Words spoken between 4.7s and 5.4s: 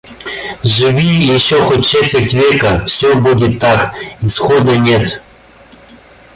нет.